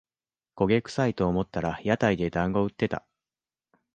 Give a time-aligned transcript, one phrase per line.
[0.55, 3.05] 焦げくさいと思ったら屋台でだんご売ってた